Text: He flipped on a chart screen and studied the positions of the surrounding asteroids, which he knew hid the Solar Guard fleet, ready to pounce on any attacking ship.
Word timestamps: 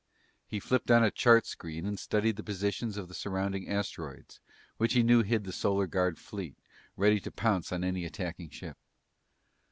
He 0.47 0.59
flipped 0.59 0.89
on 0.89 1.03
a 1.03 1.11
chart 1.11 1.45
screen 1.45 1.85
and 1.85 1.99
studied 1.99 2.35
the 2.37 2.41
positions 2.43 2.97
of 2.97 3.07
the 3.07 3.13
surrounding 3.13 3.69
asteroids, 3.69 4.39
which 4.77 4.93
he 4.93 5.03
knew 5.03 5.21
hid 5.21 5.43
the 5.43 5.51
Solar 5.53 5.85
Guard 5.85 6.17
fleet, 6.17 6.57
ready 6.97 7.19
to 7.19 7.29
pounce 7.29 7.71
on 7.71 7.83
any 7.83 8.03
attacking 8.03 8.49
ship. 8.49 8.77